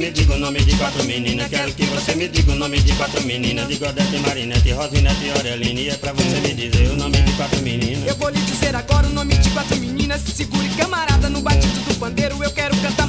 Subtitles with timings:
[0.00, 1.48] me diga o nome de quatro meninas.
[1.48, 3.68] Quero que você me diga o nome de quatro meninas.
[3.68, 5.90] De Godete, Marinete, Rosinete Aureline.
[5.90, 8.08] É pra você me dizer o nome de quatro meninas.
[8.08, 10.22] Eu vou lhe dizer agora o nome de quatro meninas.
[10.22, 12.42] Segure camarada no batido do pandeiro.
[12.42, 12.99] Eu quero cantar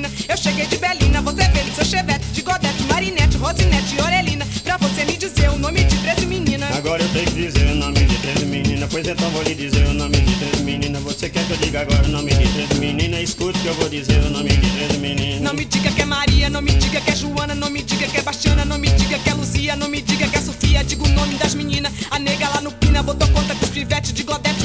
[0.00, 0.10] sina.
[0.28, 4.46] Eu cheguei de Belina, você Félix, seu Chevette, de Godete, Marinete, Rosinete e Orelina.
[4.64, 6.76] Pra você me dizer o nome de 13 meninas.
[6.76, 8.88] Agora eu tenho que dizer o nome de 13 meninas.
[8.90, 11.02] Pois então vou lhe dizer o nome de 13 meninas.
[11.02, 13.20] Você quer que eu diga agora o nome de 13 meninas?
[13.20, 15.40] Escute que eu vou dizer o nome de 13 meninas.
[15.42, 18.06] Não me diga que é Maria, não me diga que é Joana, não me diga
[18.06, 20.84] que é Bastiana, não me diga que é Luzia, não me diga que é Sofia.
[20.84, 21.92] Diga o nome das meninas.
[22.10, 23.70] A nega lá no Pina botou conta com os
[24.12, 24.59] de Godete,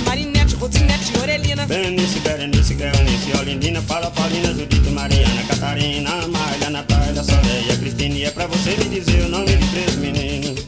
[1.06, 1.66] Marinete, Rosinete e Orelina.
[1.66, 8.24] Berenice, Berenice, Cleonice, Olindina, Paula, Paulina, Judite, Mariana, Catarina, Amália, Natália, Soleia, Cristine.
[8.24, 10.66] É pra você me dizer o nome de 13 meninas.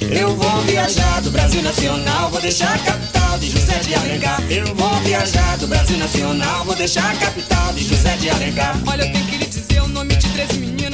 [0.00, 4.40] Eu vou viajar do Brasil Nacional, vou deixar a capital de José de Alencar.
[4.50, 8.80] Eu vou viajar do Brasil Nacional, vou deixar a capital de José de Alencar.
[8.86, 10.23] Olha, eu tenho que lhe dizer o nome de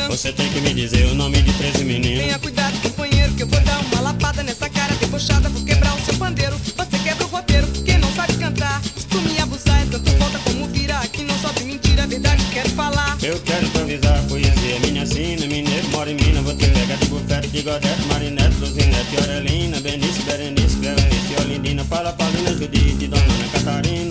[0.01, 0.09] 13 meninas.
[0.09, 2.25] Você tem que me dizer o nome de 13 meninas.
[2.25, 5.49] Tenha cuidado, companheiro, que eu vou dar uma lapada nessa cara debochada.
[5.49, 6.57] Vou quebrar o seu pandeiro.
[6.77, 8.83] Você quebra o roteiro, porque não sabe cantar.
[8.83, 10.99] Se tu me abusar, é tanto volta como vira.
[10.99, 13.19] Aqui não sobe mentira, a verdade quero falar.
[13.23, 16.45] Eu quero improvisar poesia, minha sina, mineiro, mora em Minas.
[16.45, 22.13] Vou te pegar de bufete, de godete, marinete, luzinete, orelina, Benício, Berenice, Cleonice, Olindina, Paula,
[22.13, 24.10] Paulina, Judite, Dona Ana Catarina,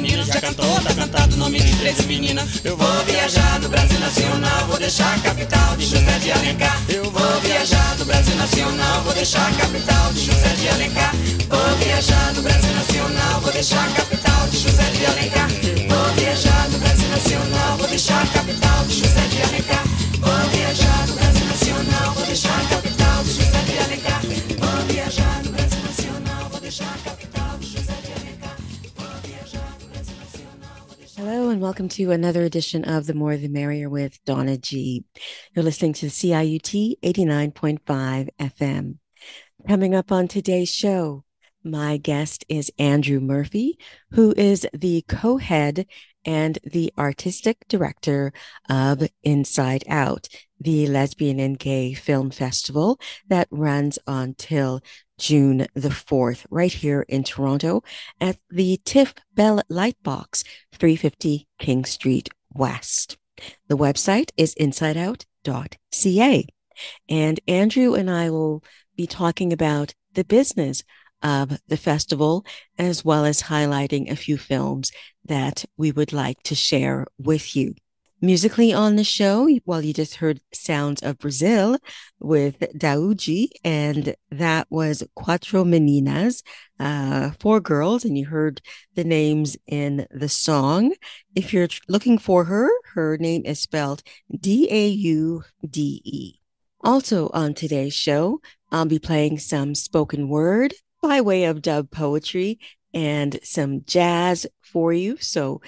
[0.00, 2.60] meninas, já cantou, tá cantado o nome de 13 meninas.
[2.64, 6.82] Eu vou viajar no Brasil Nacional, vou deixar a capital de José de Alencar.
[6.88, 11.14] Eu vou viajar no Brasil Nacional, vou deixar a capital de José de Alencar.
[11.48, 15.48] Vou viajar no Brasil Nacional, vou deixar a capital de José de Alencar.
[15.88, 16.68] Vou viajar
[31.64, 35.06] welcome to another edition of The More the Merrier with Donna G.
[35.54, 38.98] You're listening to CIUT 89.5 FM.
[39.66, 41.24] Coming up on today's show,
[41.64, 43.78] my guest is Andrew Murphy,
[44.10, 45.86] who is the co head
[46.26, 48.34] and the artistic director
[48.68, 50.28] of Inside Out,
[50.60, 54.82] the lesbian and gay film festival that runs until
[55.18, 57.82] June the 4th, right here in Toronto
[58.20, 63.16] at the TIFF Bell Lightbox, 350 King Street West.
[63.68, 66.46] The website is insideout.ca.
[67.08, 68.64] And Andrew and I will
[68.96, 70.82] be talking about the business
[71.22, 72.44] of the festival,
[72.78, 74.92] as well as highlighting a few films
[75.24, 77.74] that we would like to share with you.
[78.20, 81.76] Musically on the show, well, you just heard Sounds of Brazil
[82.20, 86.42] with Daúde, and that was Quatro Meninas,
[86.80, 88.62] uh, four girls, and you heard
[88.94, 90.94] the names in the song.
[91.34, 94.02] If you're looking for her, her name is spelled
[94.34, 96.40] D A U D E.
[96.82, 98.40] Also on today's show,
[98.70, 102.58] I'll be playing some spoken word by way of dub poetry
[102.94, 105.16] and some jazz for you.
[105.18, 105.60] So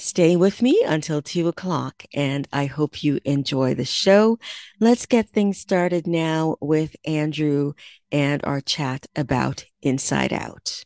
[0.00, 4.38] Stay with me until two o'clock, and I hope you enjoy the show.
[4.78, 7.72] Let's get things started now with Andrew
[8.12, 10.84] and our chat about Inside Out.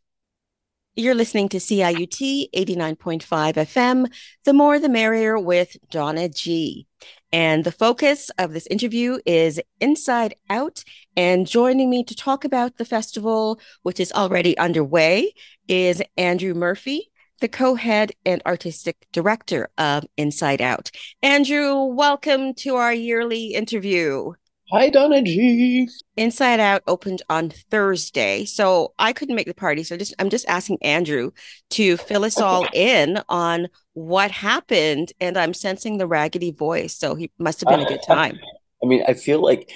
[0.97, 4.11] You're listening to CIUT 89.5 FM,
[4.47, 6.87] The More the Merrier with Donna G.
[7.31, 10.85] And the focus of this interview is Inside Out.
[11.19, 15.35] And joining me to talk about the festival, which is already underway,
[15.69, 17.12] is Andrew Murphy,
[17.43, 20.93] the co head and artistic director of Inside Out.
[21.25, 24.33] Andrew, welcome to our yearly interview.
[24.71, 25.89] Hi, Donna G.
[26.17, 29.83] Inside Out opened on Thursday, so I couldn't make the party.
[29.83, 31.33] So just I'm just asking Andrew
[31.71, 37.17] to fill us all in on what happened, and I'm sensing the raggedy voice, so
[37.17, 38.39] he must have been a good time.
[38.85, 39.69] I mean, I feel like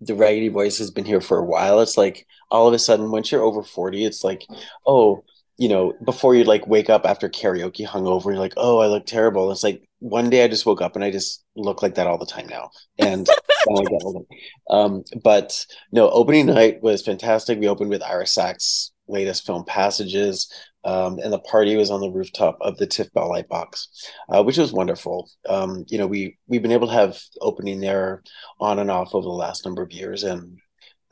[0.00, 1.78] the raggedy voice has been here for a while.
[1.80, 4.44] It's like all of a sudden, once you're over 40, it's like,
[4.84, 5.22] oh,
[5.58, 9.06] you know, before you like wake up after karaoke hungover, you're like, oh, I look
[9.06, 9.50] terrible.
[9.52, 12.18] It's like one day I just woke up and I just look like that all
[12.18, 12.70] the time now.
[12.98, 13.28] And
[14.70, 17.58] um, but no, opening night was fantastic.
[17.58, 20.52] We opened with Ira Sachs' latest film Passages.
[20.84, 23.86] Um, and the party was on the rooftop of the TIFF Bell Lightbox,
[24.28, 25.30] uh, which was wonderful.
[25.48, 28.24] Um, you know, we we've been able to have opening there
[28.58, 30.58] on and off over the last number of years, and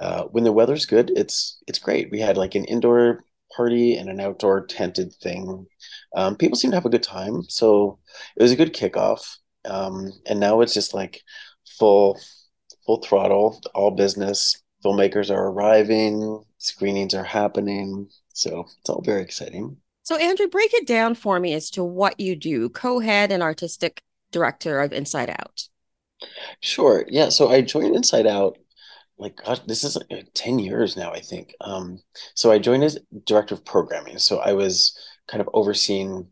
[0.00, 2.10] uh, when the weather's good, it's it's great.
[2.10, 3.22] We had like an indoor
[3.54, 5.66] party and an outdoor tented thing.
[6.14, 7.98] Um, people seem to have a good time, so
[8.36, 9.36] it was a good kickoff.
[9.64, 11.22] Um, and now it's just like
[11.78, 12.18] full
[12.86, 14.62] full throttle, all business.
[14.84, 19.76] Filmmakers are arriving, screenings are happening, so it's all very exciting.
[20.02, 24.02] So, Andrew, break it down for me as to what you do, co-head and artistic
[24.32, 25.68] director of Inside Out.
[26.60, 27.04] Sure.
[27.08, 27.28] Yeah.
[27.28, 28.58] So I joined Inside Out
[29.20, 31.54] like gosh, this is like 10 years now, I think.
[31.60, 32.00] Um,
[32.34, 34.18] so I joined as director of programming.
[34.18, 34.96] So I was
[35.28, 36.26] kind of overseeing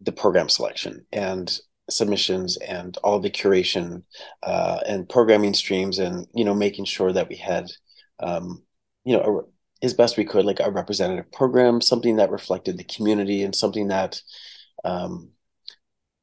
[0.00, 1.58] the program selection and
[1.90, 4.02] submissions and all the curation
[4.42, 7.66] uh, and programming streams and you know making sure that we had
[8.20, 8.62] um,
[9.04, 12.84] you know a, as best we could like a representative program something that reflected the
[12.84, 14.20] community and something that
[14.84, 15.30] um,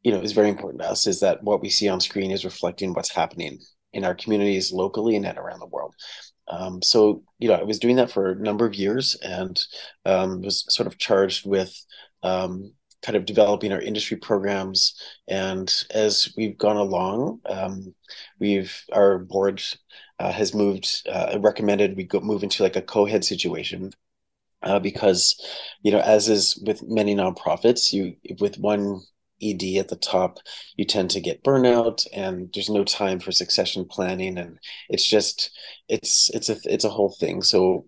[0.02, 2.44] you know is very important to us is that what we see on screen is
[2.44, 3.60] reflecting what's happening
[3.94, 5.96] in our communities locally and around the world.
[6.48, 9.62] Um, so, you know, I was doing that for a number of years and
[10.06, 11.74] um, was sort of charged with
[12.24, 15.00] um, kind of developing our industry programs.
[15.28, 17.96] And as we've gone along, um,
[18.40, 19.64] we've our board
[20.20, 23.92] uh, has moved, uh, recommended we go move into like a co-head situation.
[24.64, 25.42] Uh, because,
[25.82, 29.02] you know, as is with many nonprofits, you with one
[29.42, 30.38] ED at the top,
[30.76, 34.60] you tend to get burnout and there's no time for succession planning and
[34.90, 35.52] it's just
[35.88, 37.42] it's it's a it's a whole thing.
[37.42, 37.86] So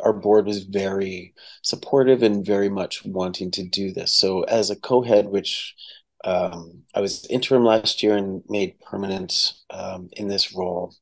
[0.00, 4.14] our board was very supportive and very much wanting to do this.
[4.14, 5.74] So as a co-head, which
[6.24, 10.94] um, I was interim last year and made permanent um, in this role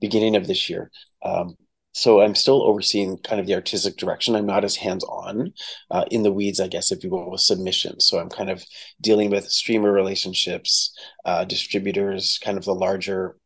[0.00, 0.90] beginning of this year.
[1.22, 1.56] Um,
[1.96, 4.36] so I'm still overseeing kind of the artistic direction.
[4.36, 5.54] I'm not as hands on
[5.90, 8.06] uh, in the weeds, I guess, if you will, with submissions.
[8.06, 8.62] So I'm kind of
[9.00, 10.94] dealing with streamer relationships,
[11.24, 13.38] uh, distributors, kind of the larger,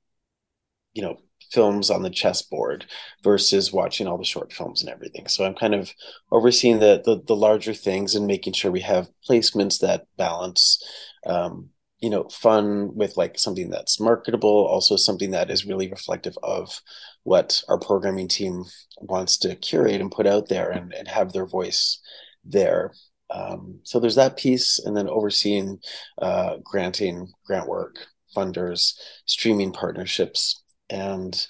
[0.94, 1.18] you know,
[1.52, 2.86] films on the chessboard
[3.22, 5.28] versus watching all the short films and everything.
[5.28, 5.92] So I'm kind of
[6.32, 10.82] overseeing the the, the larger things and making sure we have placements that balance.
[11.24, 16.36] Um, you know fun with like something that's marketable also something that is really reflective
[16.42, 16.80] of
[17.24, 18.64] what our programming team
[19.00, 22.00] wants to curate and put out there and, and have their voice
[22.44, 22.92] there.
[23.30, 25.78] Um, so there's that piece, and then overseeing
[26.20, 27.96] uh, granting, grant work,
[28.34, 28.94] funders,
[29.26, 31.46] streaming partnerships, and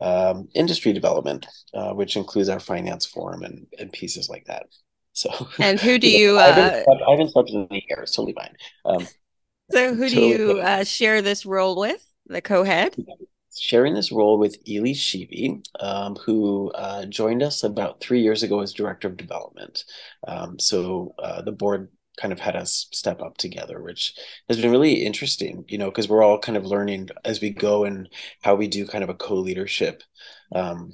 [0.00, 4.66] um, industry development, uh, which includes our finance forum and, and pieces like that.
[5.14, 6.38] So, and who do you?
[6.38, 8.00] I, haven't uh, slept, I haven't slept in a year.
[8.02, 8.54] It's totally fine.
[8.84, 9.06] Um,
[9.72, 12.06] so, who do you uh, share this role with?
[12.26, 12.96] The co-head
[13.58, 18.60] sharing this role with Ely Sheevy, um, who uh, joined us about three years ago
[18.60, 19.84] as director of development.
[20.26, 21.88] Um, so uh, the board
[22.18, 24.14] kind of had us step up together, which
[24.48, 27.84] has been really interesting, you know, because we're all kind of learning as we go
[27.84, 28.08] and
[28.42, 30.02] how we do kind of a co-leadership.
[30.54, 30.92] Um,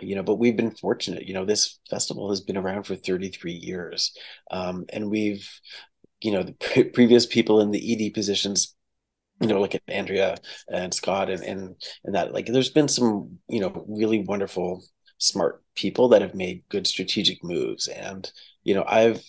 [0.00, 1.26] you know, but we've been fortunate.
[1.26, 4.12] You know, this festival has been around for 33 years,
[4.50, 5.48] um, and we've,
[6.24, 8.74] you know, the pre- previous people in the ED positions
[9.40, 10.36] you know, like at Andrea
[10.72, 14.82] and Scott and and and that like there's been some, you know, really wonderful
[15.18, 17.88] smart people that have made good strategic moves.
[17.88, 18.30] And
[18.62, 19.22] you know, I've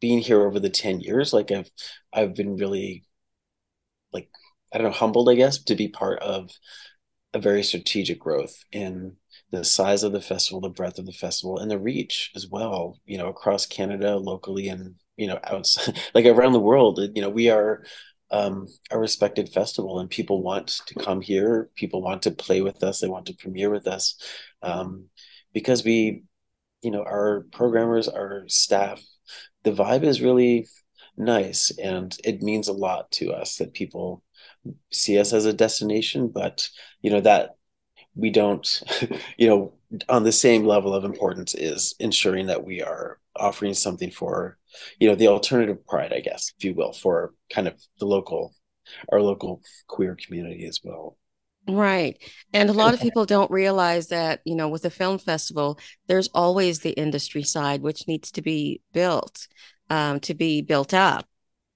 [0.00, 1.70] been here over the 10 years like I've
[2.12, 3.04] I've been really
[4.12, 4.28] like
[4.72, 6.50] I don't know humbled I guess to be part of
[7.34, 9.16] a very strategic growth in
[9.50, 12.98] the size of the festival, the breadth of the festival, and the reach as well,
[13.06, 17.28] you know, across Canada, locally and you know outside like around the world you know
[17.28, 17.84] we are
[18.30, 22.82] um, a respected festival and people want to come here people want to play with
[22.82, 24.16] us they want to premiere with us
[24.62, 25.06] um,
[25.52, 26.22] because we
[26.82, 29.02] you know our programmers our staff
[29.64, 30.66] the vibe is really
[31.16, 34.22] nice and it means a lot to us that people
[34.92, 36.68] see us as a destination but
[37.02, 37.56] you know that
[38.14, 38.82] we don't
[39.38, 39.72] you know
[40.08, 44.58] on the same level of importance is ensuring that we are offering something for
[44.98, 48.54] you know the alternative pride i guess if you will for kind of the local
[49.12, 51.16] our local queer community as well
[51.68, 52.16] Right.
[52.54, 56.28] And a lot of people don't realize that, you know, with a film festival, there's
[56.28, 59.46] always the industry side, which needs to be built,
[59.90, 61.26] um, to be built up.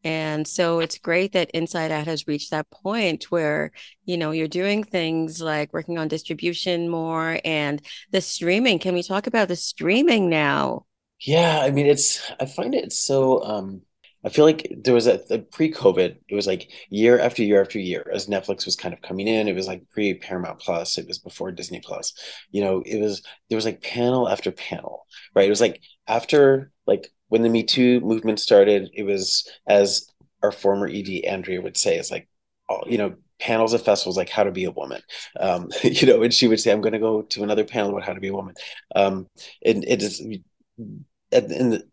[0.05, 3.71] And so it's great that Inside Out has reached that point where,
[4.05, 7.81] you know, you're doing things like working on distribution more and
[8.11, 8.79] the streaming.
[8.79, 10.87] Can we talk about the streaming now?
[11.25, 13.83] Yeah, I mean, it's, I find it so, um,
[14.25, 17.79] I feel like there was a, a pre-COVID, it was like year after year after
[17.81, 19.49] year as Netflix was kind of coming in.
[19.49, 22.13] It was like pre Paramount Plus, it was before Disney Plus.
[22.53, 25.47] You know, it was there was like panel after panel, right?
[25.47, 30.07] It was like after like when the Me Too movement started, it was as
[30.41, 32.29] our former ED Andrea would say, it's like,
[32.71, 35.01] oh, you know, panels of festivals like how to be a woman
[35.41, 38.05] um, you know and she would say i'm going to go to another panel about
[38.05, 38.55] how to be a woman
[38.95, 39.27] um,
[39.67, 40.23] and it is
[41.33, 41.85] in the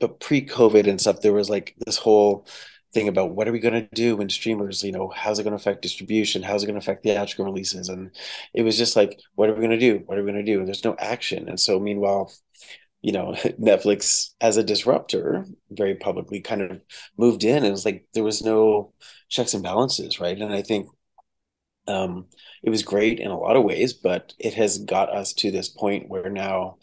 [0.00, 2.46] but pre-COVID and stuff, there was like this whole
[2.92, 5.52] thing about what are we going to do when streamers, you know, how's it going
[5.52, 6.42] to affect distribution?
[6.42, 7.88] How's it going to affect theatrical releases?
[7.88, 8.10] And
[8.54, 10.02] it was just like, what are we going to do?
[10.06, 10.58] What are we going to do?
[10.58, 11.48] And there's no action.
[11.48, 12.32] And so, meanwhile,
[13.02, 16.80] you know, Netflix as a disruptor very publicly kind of
[17.16, 18.92] moved in and it was like there was no
[19.28, 20.38] checks and balances, right?
[20.38, 20.88] And I think
[21.88, 22.26] um,
[22.62, 25.68] it was great in a lot of ways, but it has got us to this
[25.68, 26.78] point where now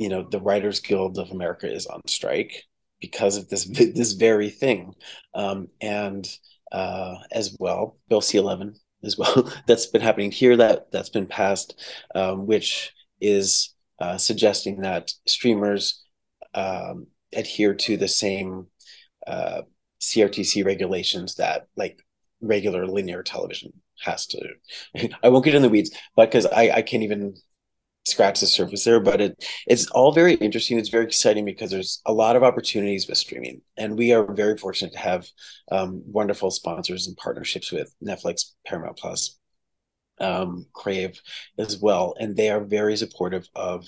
[0.00, 2.64] you know the Writers Guild of America is on strike
[3.02, 4.94] because of this this very thing,
[5.34, 6.26] um, and
[6.72, 11.26] uh, as well, Bill C eleven as well that's been happening here that that's been
[11.26, 11.78] passed,
[12.14, 16.02] um, which is uh, suggesting that streamers
[16.54, 18.68] um, adhere to the same
[19.26, 19.60] uh,
[20.00, 22.00] CRTC regulations that like
[22.40, 23.70] regular linear television
[24.02, 24.40] has to.
[25.22, 27.34] I won't get in the weeds, but because I, I can't even
[28.04, 30.78] scratch the surface there, but it it's all very interesting.
[30.78, 34.56] It's very exciting because there's a lot of opportunities with streaming, and we are very
[34.56, 35.26] fortunate to have
[35.70, 39.38] um, wonderful sponsors and partnerships with Netflix, Paramount Plus,
[40.20, 41.20] um, Crave
[41.58, 43.86] as well, and they are very supportive of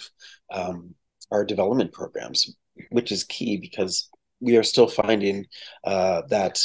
[0.50, 0.94] um,
[1.30, 2.54] our development programs,
[2.90, 5.46] which is key because we are still finding
[5.84, 6.60] uh, that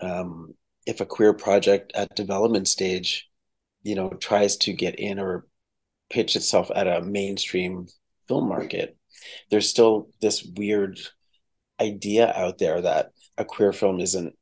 [0.00, 0.54] um,
[0.86, 3.28] if a queer project at development stage,
[3.82, 5.44] you know, tries to get in or
[6.10, 7.86] pitch itself at a mainstream
[8.28, 8.96] film market,
[9.50, 10.98] there's still this weird
[11.80, 14.34] idea out there that a queer film isn't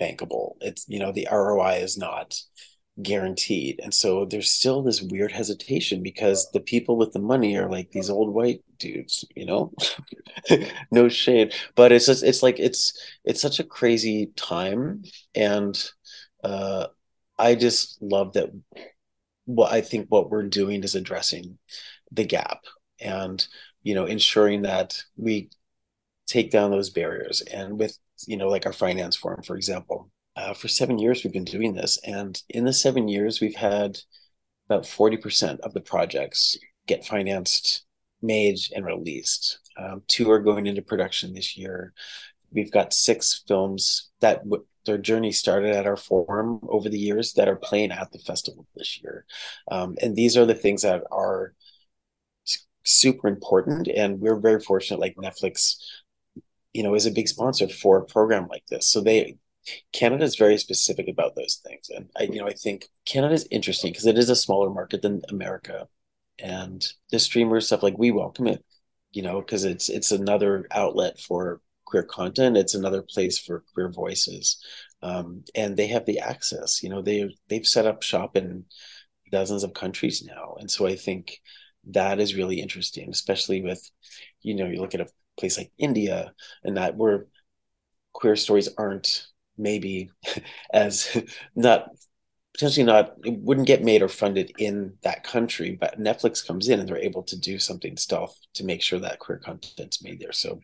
[0.00, 0.54] bankable.
[0.60, 2.36] It's you know the ROI is not
[3.02, 7.70] guaranteed, and so there's still this weird hesitation because the people with the money are
[7.70, 9.72] like these old white dudes, you know.
[10.90, 15.02] no shade, but it's just it's like it's it's such a crazy time,
[15.34, 15.90] and
[16.42, 16.86] uh,
[17.38, 18.50] I just love that
[19.46, 21.58] what I think what we're doing is addressing
[22.10, 22.64] the gap
[23.00, 23.46] and
[23.82, 25.50] you know ensuring that we
[26.26, 27.42] take down those barriers.
[27.42, 31.32] And with you know like our finance forum for example uh, for seven years we've
[31.32, 31.98] been doing this.
[32.04, 33.98] And in the seven years we've had
[34.66, 37.84] about 40% of the projects get financed
[38.22, 39.60] made and released.
[39.76, 41.92] Um, two are going into production this year.
[42.50, 47.32] We've got six films that w- their journey started at our forum over the years
[47.34, 49.24] that are playing at the festival this year.
[49.70, 51.54] Um, and these are the things that are
[52.84, 53.88] super important.
[53.88, 55.76] And we're very fortunate, like Netflix,
[56.72, 58.88] you know, is a big sponsor for a program like this.
[58.88, 59.38] So they,
[59.92, 61.88] Canada is very specific about those things.
[61.88, 65.02] And I, you know, I think Canada is interesting because it is a smaller market
[65.02, 65.88] than America.
[66.38, 68.64] And the streamer stuff, like we welcome it,
[69.12, 71.60] you know, because it's it's another outlet for
[71.94, 72.56] queer content.
[72.56, 74.58] It's another place for queer voices,
[75.00, 76.82] um, and they have the access.
[76.82, 78.64] You know, they they've set up shop in
[79.30, 81.38] dozens of countries now, and so I think
[81.90, 83.88] that is really interesting, especially with,
[84.42, 85.08] you know, you look at a
[85.38, 86.32] place like India,
[86.64, 87.26] and that where
[88.12, 90.10] queer stories aren't maybe
[90.72, 91.16] as
[91.54, 91.90] not
[92.54, 96.78] potentially not it wouldn't get made or funded in that country but netflix comes in
[96.78, 100.32] and they're able to do something stealth to make sure that queer content's made there
[100.32, 100.60] so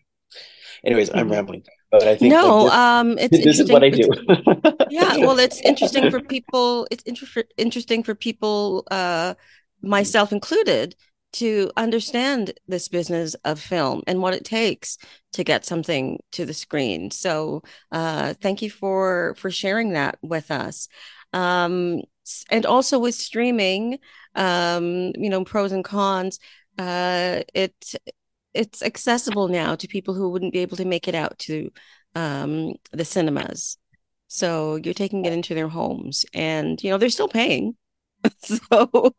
[0.85, 1.33] anyways, I'm mm-hmm.
[1.33, 1.65] rambling.
[1.91, 4.09] But I think no, this, um, it's this is what I do.
[4.91, 6.87] yeah, well, it's interesting for people.
[6.91, 9.35] It's inter- interesting for people, uh,
[9.83, 10.95] myself included,
[11.33, 14.99] to understand this business of film and what it takes
[15.33, 17.11] to get something to the screen.
[17.11, 20.89] So uh, thank you for for sharing that with us.
[21.33, 22.03] Um,
[22.51, 23.99] and also with streaming,
[24.35, 26.39] um, you know, pros and cons.
[26.79, 27.75] Uh, it
[28.55, 31.71] it's accessible now to people who wouldn't be able to make it out to
[32.15, 33.79] um, the cinemas.
[34.29, 37.77] So you're taking it into their homes, and you know they're still paying.
[38.39, 39.15] so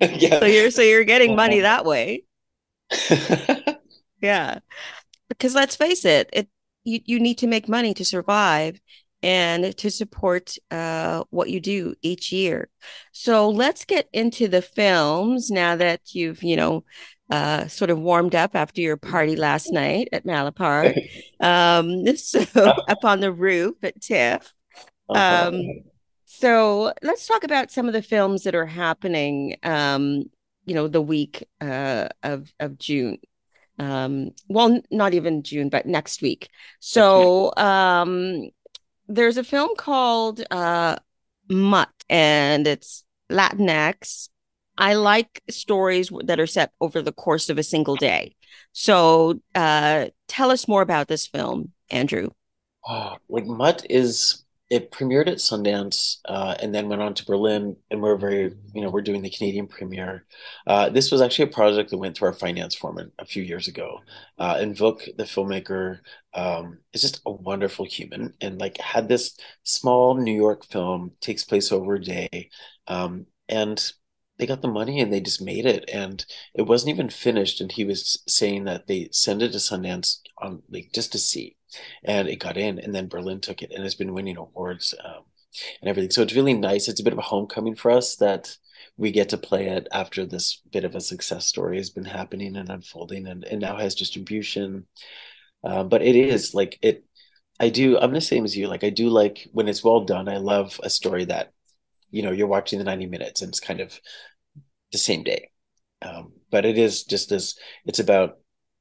[0.00, 0.40] yeah.
[0.40, 2.24] So you're so you're getting money that way.
[4.20, 4.58] yeah.
[5.28, 6.48] Because let's face it, it
[6.84, 8.80] you, you need to make money to survive
[9.22, 12.68] and to support uh, what you do each year.
[13.12, 16.84] So let's get into the films now that you've, you know,
[17.30, 21.08] uh, sort of warmed up after your party last night at Malaparte.
[21.42, 24.52] Um, so up on the roof at TIFF.
[25.08, 25.48] Uh-huh.
[25.48, 25.64] Um,
[26.26, 29.56] so let's talk about some of the films that are happening.
[29.62, 30.24] Um,
[30.66, 33.18] you know, the week uh, of of June.
[33.78, 36.50] Um, well, not even June, but next week.
[36.78, 38.50] So um,
[39.08, 40.96] there's a film called uh,
[41.48, 44.28] Mutt, and it's Latinx.
[44.80, 48.34] I like stories that are set over the course of a single day.
[48.72, 52.30] So uh, tell us more about this film, Andrew.
[52.88, 57.76] Oh, like Mutt is it premiered at Sundance uh, and then went on to Berlin,
[57.90, 60.24] and we're very, you know, we're doing the Canadian premiere.
[60.66, 63.66] Uh, this was actually a project that went through our finance forum a few years
[63.66, 63.98] ago.
[64.38, 65.98] Uh, and Vuk, the filmmaker,
[66.34, 71.44] um, is just a wonderful human, and like had this small New York film takes
[71.44, 72.48] place over a day,
[72.86, 73.92] um, and
[74.40, 77.60] they got the money and they just made it, and it wasn't even finished.
[77.60, 81.56] And he was saying that they sent it to Sundance on like just to see
[82.04, 85.22] and it got in and then berlin took it and has been winning awards um,
[85.80, 86.10] and everything.
[86.10, 86.88] So it's really nice.
[86.88, 88.56] It's a bit of a homecoming for us that
[88.96, 92.56] we get to play it after this bit of a success story has been happening
[92.56, 94.86] and unfolding and, and now has distribution.
[95.64, 97.04] Uh, but it is like it
[97.58, 98.66] i do i'm the same as you.
[98.66, 101.52] Like i do like when it's well done i love a story that
[102.10, 103.98] you know you're watching the 90 minutes and it's kind of
[104.92, 105.50] the same day.
[106.02, 108.38] Um, but it is just this it's about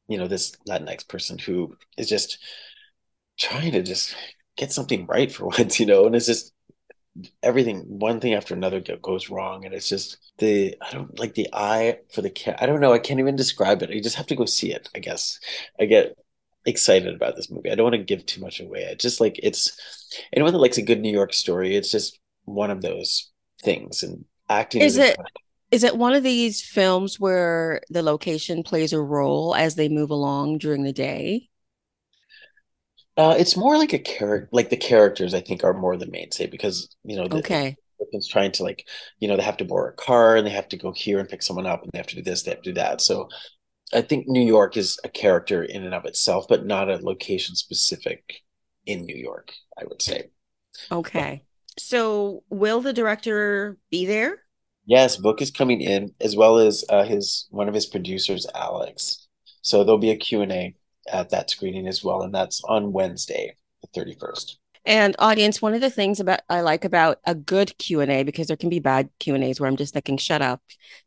[0.08, 2.39] you know this latinx person who is just
[3.39, 4.15] trying to just
[4.58, 6.54] get something right for once, you know, and it's just
[7.44, 9.65] everything one thing after another goes wrong.
[9.65, 12.94] And it's just the i don't like the eye for the cat i don't know
[12.94, 13.89] i can't even describe it.
[13.92, 15.39] You just have to go see it i guess.
[15.80, 16.15] I get
[16.65, 17.72] excited about this movie.
[17.72, 18.82] I don't want to give too much away.
[18.82, 19.78] It's just like it's
[20.34, 22.20] anyone that likes a good new york story it's just
[22.54, 23.32] one of those
[23.62, 25.18] things and acting is, it
[25.72, 30.10] is it one of these films where the location plays a role as they move
[30.10, 31.50] along during the day
[33.20, 35.34] uh, it's more like a character, like the characters.
[35.34, 37.76] I think are more the mainstay because you know, the, okay,
[38.14, 38.88] it's trying to like,
[39.20, 41.28] you know, they have to borrow a car and they have to go here and
[41.28, 43.02] pick someone up and they have to do this, they have to do that.
[43.02, 43.28] So,
[43.94, 47.56] I think New York is a character in and of itself, but not a location
[47.56, 48.42] specific
[48.86, 49.52] in New York.
[49.78, 50.30] I would say.
[50.90, 51.44] Okay,
[51.80, 54.39] so will the director be there?
[54.86, 59.28] Yes, Vuk is coming in as well as uh, his one of his producers, Alex.
[59.62, 60.76] So there'll be a Q and A
[61.12, 64.58] at that screening as well, and that's on Wednesday, the thirty first.
[64.86, 68.24] And audience, one of the things about I like about a good Q and A
[68.24, 70.62] because there can be bad Q and A's where I'm just thinking, "Shut up,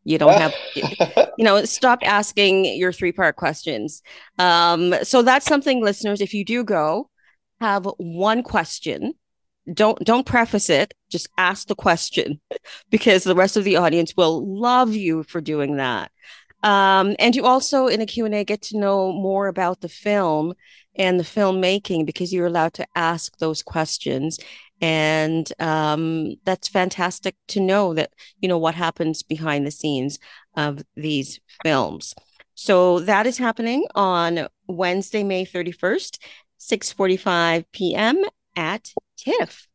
[0.04, 0.54] you don't have,
[1.36, 4.02] you know, stop asking your three part questions."
[4.38, 6.20] Um, so that's something, listeners.
[6.20, 7.10] If you do go,
[7.60, 9.14] have one question.
[9.72, 10.94] Don't don't preface it.
[11.10, 12.40] Just ask the question,
[12.90, 16.10] because the rest of the audience will love you for doing that.
[16.62, 20.54] Um, and you also in a Q&A get to know more about the film
[20.94, 24.38] and the filmmaking because you're allowed to ask those questions.
[24.80, 30.18] And um, that's fantastic to know that, you know, what happens behind the scenes
[30.56, 32.14] of these films.
[32.54, 36.18] So that is happening on Wednesday, May 31st,
[36.60, 38.24] 6:45 p.m.
[38.56, 38.92] at
[39.22, 39.68] TIFF.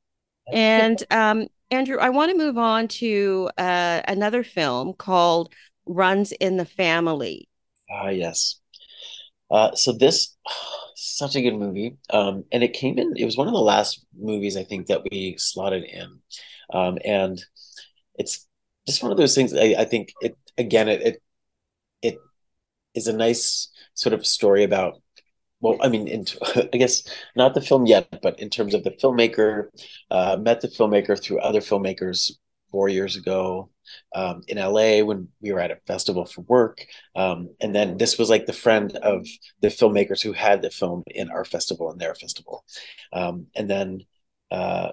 [0.52, 5.54] And um, Andrew, I want to move on to uh, another film called
[5.86, 7.50] runs in the family.
[7.90, 8.60] Ah, yes.
[9.50, 10.36] Uh, so this
[10.96, 13.14] such a good movie, um, and it came in.
[13.16, 16.20] It was one of the last movies I think that we slotted in,
[16.74, 17.42] um, and
[18.16, 18.48] it's
[18.88, 19.54] just one of those things.
[19.54, 20.90] I, I think it again.
[20.90, 21.22] It, it
[22.02, 22.18] it
[22.96, 25.02] is a nice sort of story about.
[25.60, 26.26] Well, I mean, in,
[26.74, 27.04] I guess
[27.36, 29.68] not the film yet, but in terms of the filmmaker,
[30.12, 32.32] uh, met the filmmaker through other filmmakers
[32.72, 33.70] four years ago
[34.14, 36.86] um, in LA when we were at a festival for work.
[37.16, 39.26] Um, and then this was like the friend of
[39.62, 42.66] the filmmakers who had the film in our festival and their festival.
[43.14, 44.02] Um, and then
[44.52, 44.90] uh,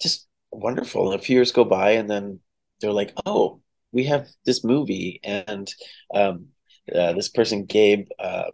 [0.00, 1.12] just wonderful.
[1.12, 2.40] And a few years go by, and then
[2.80, 3.60] they're like, oh,
[3.92, 5.72] we have this movie and
[6.14, 6.46] um,
[6.94, 8.44] uh, this person gabe uh,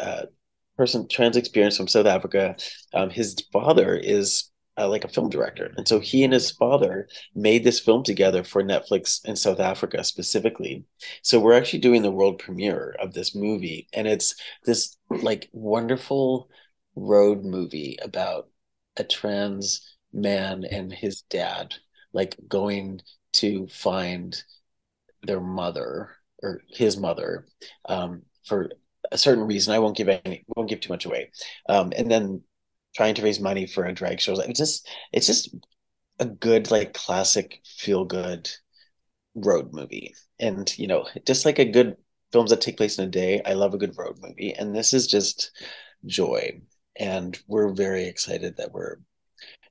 [0.00, 0.22] uh,
[0.76, 2.56] person trans experience from south africa
[2.94, 5.72] um, his father is uh, like a film director.
[5.76, 10.02] And so he and his father made this film together for netflix in south africa
[10.04, 10.84] specifically.
[11.22, 14.34] So we're actually doing the world premiere of this movie and it's
[14.64, 16.48] this like wonderful
[16.96, 18.48] road movie about
[18.96, 21.74] a trans man and his dad
[22.12, 23.00] like going
[23.32, 24.40] to find
[25.22, 26.10] their mother
[26.42, 27.46] or his mother
[27.88, 28.70] um, for
[29.12, 29.74] a certain reason.
[29.74, 31.30] I won't give any, won't give too much away.
[31.68, 32.42] Um, and then
[32.94, 34.38] trying to raise money for a drag show.
[34.40, 35.54] It's just, it's just
[36.18, 38.50] a good, like classic feel good
[39.34, 40.14] road movie.
[40.38, 41.96] And, you know, just like a good
[42.32, 44.54] films that take place in a day, I love a good road movie.
[44.54, 45.50] And this is just
[46.06, 46.60] joy.
[46.96, 48.98] And we're very excited that we're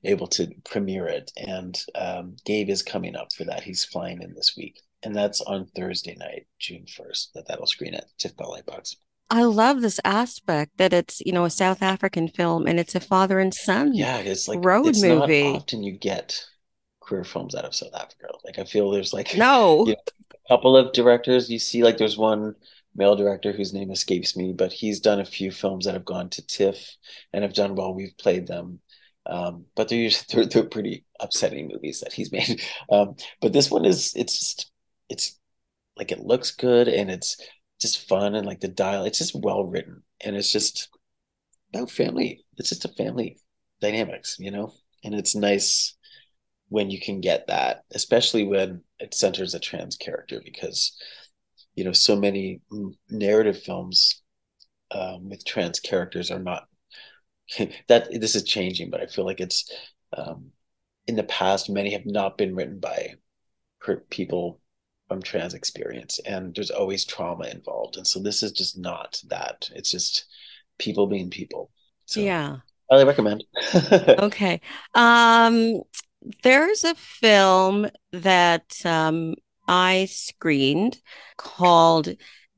[0.04, 1.32] able to premiere it.
[1.36, 3.62] And um, Gabe is coming up for that.
[3.62, 4.80] He's flying in this week.
[5.02, 8.96] And that's on Thursday night, June 1st, that that'll screen at TIFF Bell Lightbox.
[9.30, 13.00] I love this aspect that it's, you know, a South African film and it's a
[13.00, 15.04] father and son Yeah, it's like road it's movie.
[15.04, 16.44] not often you get
[17.00, 18.28] queer films out of South Africa.
[18.44, 19.86] Like I feel there's like No.
[19.86, 20.00] you know,
[20.34, 22.54] a couple of directors you see like there's one
[22.94, 26.30] male director whose name escapes me, but he's done a few films that have gone
[26.30, 26.96] to TIFF
[27.32, 27.94] and have done well.
[27.94, 28.80] We've played them.
[29.26, 32.62] Um, but they're usually they're, they're pretty upsetting movies that he's made.
[32.90, 34.70] Um, but this one is it's just
[35.08, 35.38] it's
[35.96, 37.36] like it looks good and it's
[37.80, 40.88] just fun and like the dial it's just well written and it's just
[41.74, 42.44] about family.
[42.56, 43.38] It's just a family
[43.80, 44.72] dynamics, you know?
[45.02, 45.96] And it's nice
[46.68, 50.96] when you can get that, especially when it centers a trans character because
[51.74, 52.60] you know so many
[53.10, 54.22] narrative films
[54.92, 56.66] um, with trans characters are not
[57.88, 59.70] that this is changing, but I feel like it's
[60.16, 60.50] um,
[61.06, 63.14] in the past many have not been written by
[64.08, 64.60] people
[65.08, 69.68] from trans experience, and there's always trauma involved, and so this is just not that.
[69.74, 70.26] It's just
[70.78, 71.70] people being people.
[72.06, 72.56] So Yeah.
[72.90, 73.44] highly recommend.
[74.18, 74.60] Okay.
[74.94, 75.82] Um,
[76.42, 79.34] there's a film that um,
[79.68, 81.00] I screened
[81.36, 82.08] called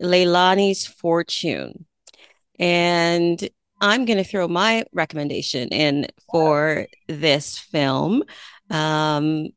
[0.00, 1.86] Leilani's Fortune.
[2.58, 3.48] And
[3.80, 8.22] I'm going to throw my recommendation in for this film
[8.70, 9.48] um,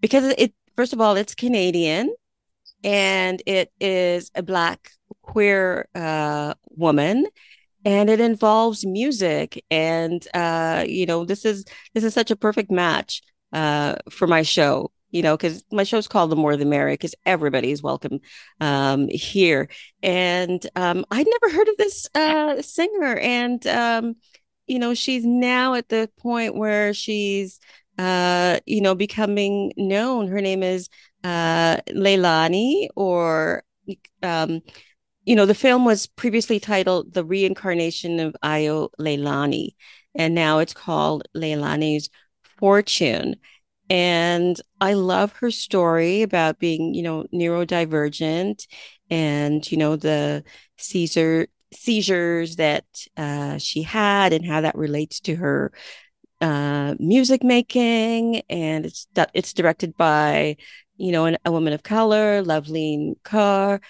[0.00, 2.14] because it, first of all, it's Canadian
[2.84, 4.90] and it is a Black
[5.22, 7.26] queer uh, woman
[7.86, 9.64] and it involves music.
[9.70, 14.42] And uh you know this is this is such a perfect match uh for my
[14.42, 18.18] show you know because my show's called the more the merrier because everybody's welcome
[18.60, 19.68] um here.
[20.02, 23.16] And um i'd never heard of this uh singer.
[23.18, 24.16] And um
[24.66, 27.60] you know she's now at the point where she's
[27.98, 30.26] uh you know becoming known.
[30.28, 30.88] Her name is
[31.26, 33.62] uh leilani or
[34.22, 34.60] um
[35.24, 39.74] you know, the film was previously titled The Reincarnation of Ayo Leilani,
[40.14, 42.08] and now it's called Leilani's
[42.58, 43.34] Fortune.
[43.90, 48.66] And I love her story about being, you know, neurodivergent
[49.10, 50.44] and, you know, the
[50.78, 52.84] Caesar seizures that
[53.16, 55.72] uh, she had and how that relates to her
[56.40, 58.42] uh, music making.
[58.48, 60.56] And it's it's directed by,
[60.96, 63.80] you know, an, a woman of color, Loveleen Kaur.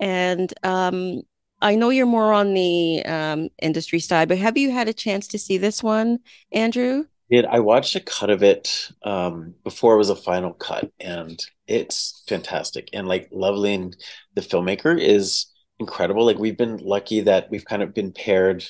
[0.00, 1.22] And um,
[1.60, 5.26] I know you're more on the um, industry side, but have you had a chance
[5.28, 6.18] to see this one,
[6.52, 7.04] Andrew?
[7.30, 11.40] Did I watched a cut of it um, before it was a final cut, and
[11.66, 12.88] it's fantastic.
[12.92, 13.94] And like Loveleen,
[14.34, 15.46] the filmmaker, is
[15.80, 16.24] incredible.
[16.24, 18.64] Like we've been lucky that we've kind of been paired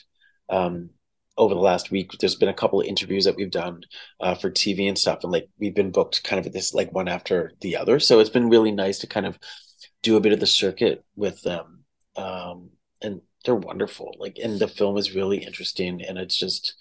[0.48, 0.90] um,
[1.38, 2.12] over the last week.
[2.18, 3.82] There's been a couple of interviews that we've done
[4.20, 7.08] uh, for TV and stuff, and like we've been booked kind of this like one
[7.08, 8.00] after the other.
[8.00, 9.38] So it's been really nice to kind of
[10.02, 11.84] do a bit of the circuit with them.
[12.16, 12.70] Um,
[13.02, 14.14] and they're wonderful.
[14.18, 16.74] Like, and the film is really interesting, and it's just,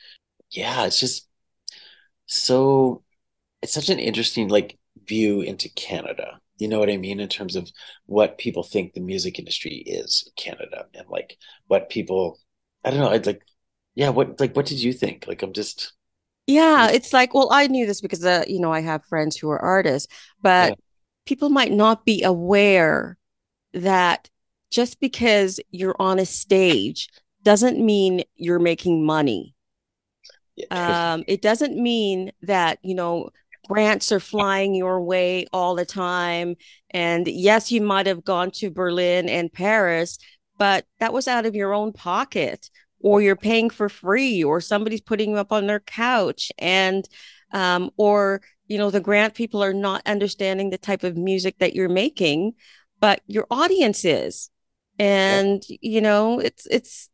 [0.52, 1.28] yeah, it's just
[2.28, 3.04] so,
[3.62, 6.40] it's such an interesting like view into Canada.
[6.58, 7.70] You know what I mean in terms of
[8.06, 11.38] what people think the music industry is in Canada, and like
[11.68, 12.40] what people,
[12.84, 13.10] I don't know.
[13.10, 13.42] I'd like,
[13.96, 15.28] yeah, what like what did you think?
[15.28, 15.94] Like, I'm just,
[16.48, 19.50] Yeah, it's like, well, I knew this because uh, you know, I have friends who
[19.50, 20.12] are artists,
[20.58, 20.78] yeah, but
[21.26, 23.18] people might not be aware
[23.74, 24.30] that
[24.72, 27.10] just because you're on a stage
[27.44, 29.56] doesn't mean you're making money.
[30.56, 33.30] yeah, Um, it doesn't mean that, you know,
[33.68, 36.56] grants are flying your way all the time.
[36.92, 40.18] And yes, you might have gone to Berlin and Paris,
[40.58, 42.70] but that was out of your own pocket,
[43.02, 46.52] or you're paying for free, or somebody's putting you up on their couch.
[46.58, 47.08] And
[47.52, 51.76] um, or you know the grant people are not understanding the type of music that
[51.76, 52.54] you're making
[53.00, 54.50] but your audience is
[55.00, 57.10] and you know it's it's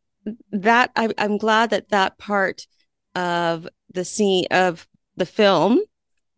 [0.50, 2.66] that I, i'm glad that that part
[3.14, 5.80] of the scene of the film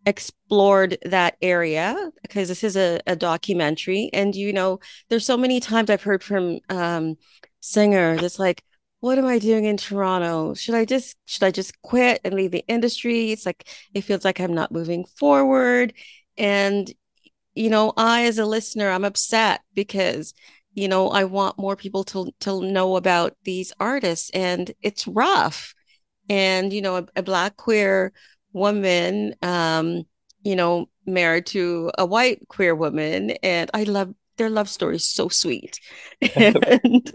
[0.06, 5.60] explored that area because this is a, a documentary and you know there's so many
[5.60, 7.16] times i've heard from um
[7.60, 8.62] singers it's like
[9.04, 10.54] what am i doing in toronto?
[10.54, 13.32] Should i just should i just quit and leave the industry?
[13.32, 15.92] It's like it feels like i'm not moving forward.
[16.38, 16.90] And
[17.54, 20.34] you know i as a listener i'm upset because
[20.74, 25.74] you know i want more people to to know about these artists and it's rough.
[26.30, 28.12] And you know a, a black queer
[28.54, 30.04] woman um
[30.44, 35.04] you know married to a white queer woman and i love their love story is
[35.04, 35.78] so sweet.
[36.36, 37.12] And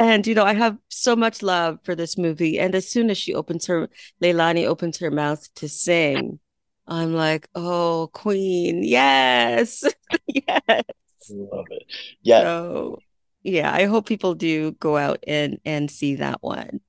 [0.00, 2.58] and you know i have so much love for this movie.
[2.58, 3.88] And as soon as she opens her
[4.22, 6.40] leilani opens her mouth to sing
[6.88, 9.84] i'm like oh queen yes
[10.26, 10.82] yes.
[11.30, 11.84] Love it.
[12.22, 12.40] Yeah.
[12.40, 12.98] So
[13.42, 16.80] yeah i hope people do go out and and see that one.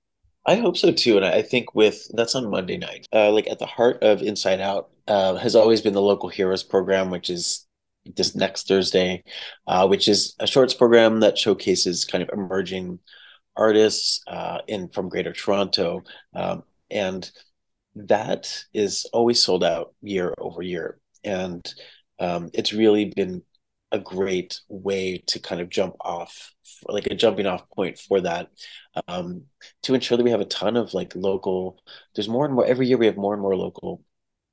[0.44, 3.08] I hope so too, and I think with that's on Monday night.
[3.14, 6.64] Uh, like at the heart of Inside Out uh, has always been the local heroes
[6.64, 7.68] program, which is
[8.06, 9.24] this next Thursday,
[9.68, 13.00] uh, which is a shorts program that showcases kind of emerging
[13.56, 16.04] artists uh, in from Greater Toronto,
[16.36, 17.30] um, and
[17.96, 21.74] that is always sold out year over year, and
[22.20, 23.44] um, it's really been
[23.92, 26.54] a great way to kind of jump off
[26.88, 28.48] like a jumping off point for that
[29.08, 29.44] um,
[29.84, 31.78] to ensure that we have a ton of like local
[32.16, 34.02] there's more and more every year we have more and more local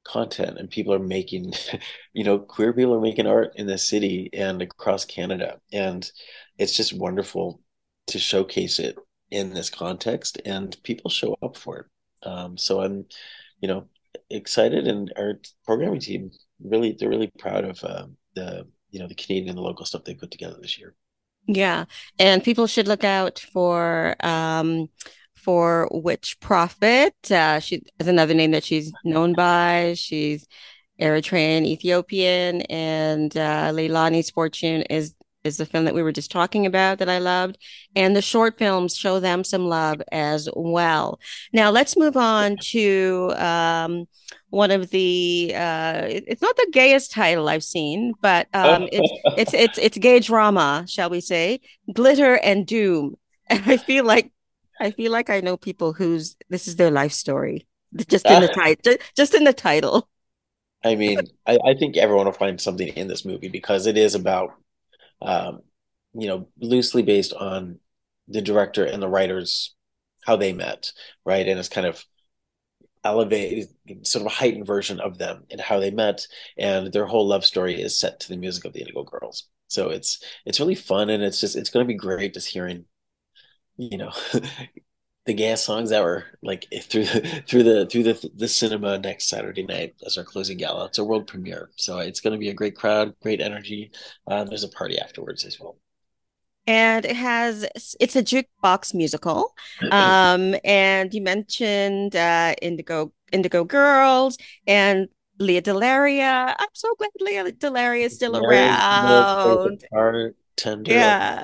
[0.08, 1.52] content and people are making
[2.12, 6.10] you know queer people are making art in the city and across canada and
[6.58, 7.60] it's just wonderful
[8.06, 8.96] to showcase it
[9.30, 13.04] in this context and people show up for it um, so i'm
[13.60, 13.86] you know
[14.30, 16.30] excited and our programming team
[16.62, 20.04] really they're really proud of uh, the you know the Canadian and the local stuff
[20.04, 20.94] they put together this year.
[21.46, 21.86] Yeah,
[22.18, 24.88] and people should look out for um,
[25.48, 27.14] for Witch Prophet.
[27.30, 29.94] Uh, she is another name that she's known by.
[29.96, 30.46] She's
[31.00, 36.66] Eritrean, Ethiopian, and uh, Leilani's Fortune is is the film that we were just talking
[36.66, 37.56] about that I loved.
[37.96, 41.18] And the short films show them some love as well.
[41.54, 44.06] Now let's move on to um,
[44.50, 49.54] one of the uh, it's not the gayest title I've seen, but um, it's it's
[49.54, 51.60] it's it's gay drama, shall we say?
[51.90, 53.14] Glitter and Doom.
[53.50, 54.30] And I feel like
[54.80, 57.66] I feel like I know people whose this is their life story.
[58.08, 60.08] Just in the title, just in the title.
[60.84, 64.14] I mean, I, I think everyone will find something in this movie because it is
[64.14, 64.54] about
[65.20, 65.60] um,
[66.14, 67.78] you know, loosely based on
[68.28, 69.74] the director and the writers
[70.24, 70.92] how they met,
[71.24, 71.46] right?
[71.46, 72.04] And it's kind of
[73.04, 73.68] elevated,
[74.02, 77.44] sort of a heightened version of them and how they met, and their whole love
[77.44, 79.44] story is set to the music of the Indigo Girls.
[79.68, 82.84] So it's it's really fun, and it's just it's going to be great just hearing,
[83.78, 84.12] you know.
[85.26, 89.28] the gas songs that were like through the, through the through the the cinema next
[89.28, 90.86] Saturday night as our closing gala.
[90.86, 93.90] It's a world premiere, so it's going to be a great crowd, great energy.
[94.26, 95.76] Uh, there's a party afterwards as well
[96.68, 97.66] and it has
[97.98, 99.54] it's a jukebox musical
[99.90, 104.36] um and you mentioned uh indigo indigo girls
[104.66, 105.08] and
[105.40, 106.54] Lea DeLaria.
[106.58, 109.84] I'm so glad Lea DeLaria is still around.
[110.58, 111.42] Tender, yeah.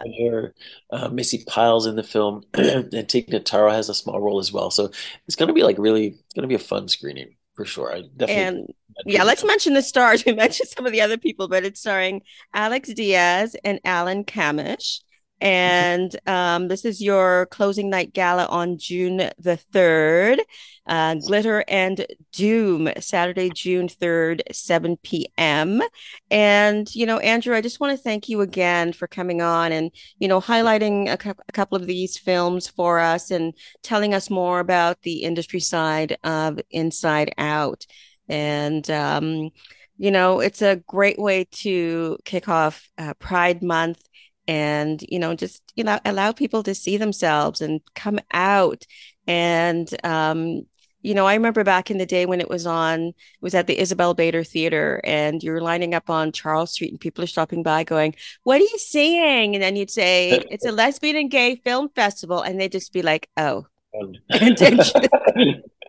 [0.90, 4.70] Uh, Missy Pyle's in the film, and Tig Notaro has a small role as well.
[4.70, 4.90] So
[5.26, 7.94] it's going to be like really, it's going to be a fun screening for sure.
[7.94, 8.42] I definitely.
[8.42, 8.74] And
[9.06, 10.24] yeah, let's mention the stars.
[10.26, 12.22] We mentioned some of the other people, but it's starring
[12.52, 15.00] Alex Diaz and Alan Cammish.
[15.40, 20.40] And um, this is your closing night gala on June the 3rd.
[20.86, 25.82] Uh, Glitter and Doom, Saturday, June 3rd, 7 p.m.
[26.30, 29.90] And, you know, Andrew, I just want to thank you again for coming on and,
[30.18, 34.28] you know, highlighting a, cu- a couple of these films for us and telling us
[34.28, 37.86] more about the industry side of Inside Out.
[38.28, 39.50] And, um,
[39.96, 44.02] you know, it's a great way to kick off uh, Pride Month
[44.46, 48.84] and you know just you know allow people to see themselves and come out.
[49.26, 50.62] And um
[51.00, 53.66] you know i remember back in the day when it was on it was at
[53.66, 57.62] the isabel bader theater and you're lining up on charles street and people are stopping
[57.62, 59.54] by going what are you seeing?
[59.54, 62.42] And then you'd say it's a lesbian and gay film festival.
[62.42, 63.66] And they'd just be like oh.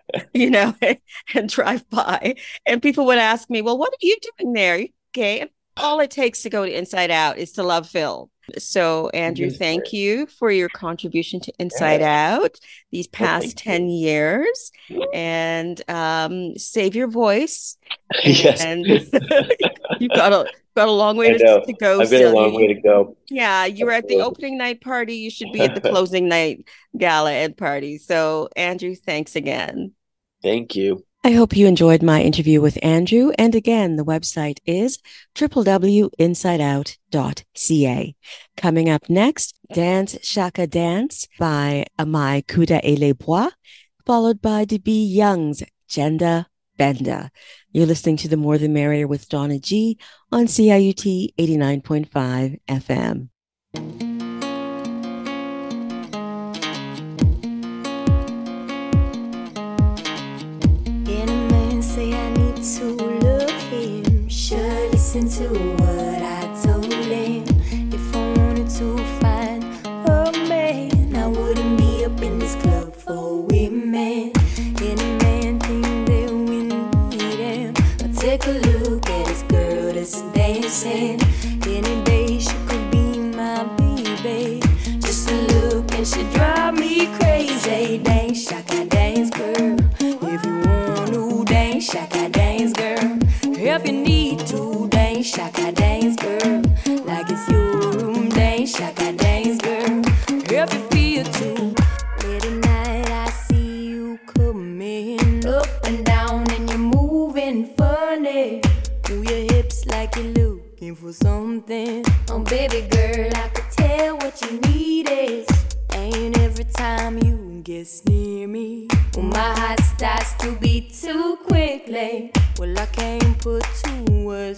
[0.33, 0.73] You know
[1.33, 2.35] and drive by.
[2.65, 4.85] And people would ask me well what are you doing there?
[5.13, 5.49] Gay?
[5.77, 9.93] All it takes to go to inside out is to love film So, Andrew, thank
[9.93, 12.39] you for your contribution to Inside yeah.
[12.39, 12.59] Out
[12.91, 14.07] these past well, 10 you.
[14.07, 14.71] years
[15.13, 17.77] and um, save your voice.
[18.23, 18.63] And, yes.
[18.63, 18.85] and
[19.99, 22.01] you've got a got a long way to, to, go.
[22.01, 23.17] I've got a long way to go.
[23.29, 25.15] Yeah, you were at the opening night party.
[25.15, 27.97] You should be at the closing night gala and party.
[27.97, 29.93] So, Andrew, thanks again.
[30.43, 31.03] Thank you.
[31.25, 33.31] I hope you enjoyed my interview with Andrew.
[33.39, 34.99] And again, the website is
[35.33, 38.15] www.insideout.ca.
[38.57, 43.49] Coming up next, Dance Shaka Dance by Amai Kuda et les Bois,
[44.05, 46.45] followed by DeBee Young's Genda
[46.77, 47.31] Benda.
[47.71, 49.97] You're listening to The More the Merrier with Donna G
[50.31, 53.29] on CIUT 89.5 FM.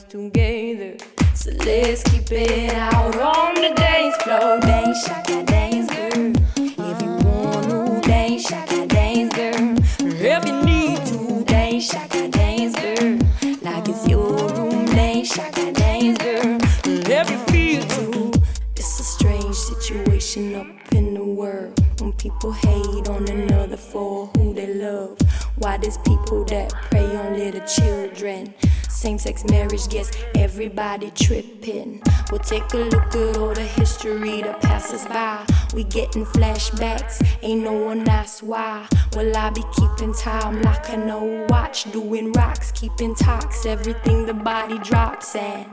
[0.10, 0.96] Together.
[1.34, 6.34] So let's keep it out on the dance Dance, shaka, dance, girl.
[6.58, 9.78] If you want to dance, shaka, dance, girl.
[10.02, 13.20] If you need to dance, shaka, dance, girl.
[13.62, 16.58] Like it's your room, dance, shaka, dance, girl.
[16.84, 18.34] If you feel too,
[18.76, 24.54] it's a strange situation up in the world when people hate on another for who
[24.54, 25.18] they love.
[25.56, 28.54] Why there's people that prey on little children.
[28.90, 32.02] Same sex marriage gets everybody tripping.
[32.30, 35.46] We'll take a look at all the history that passes by.
[35.74, 38.86] We getting flashbacks, ain't no one asks why.
[39.16, 44.34] Well, I be keeping time like a no watch, doing rocks, keeping talks, everything the
[44.34, 45.38] body drops.
[45.38, 45.68] And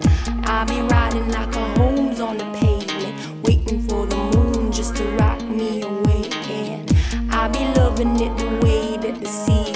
[0.47, 5.05] I be riding like a home's on the pavement, waiting for the moon just to
[5.17, 6.31] rock me away.
[6.51, 6.88] And
[7.33, 9.74] I be loving it the way that the sea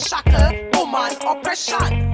[0.00, 2.10] Unshackle woman oppression.